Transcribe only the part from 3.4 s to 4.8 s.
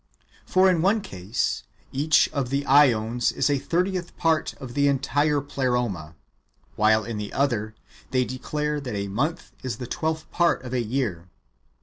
a thirtieth part of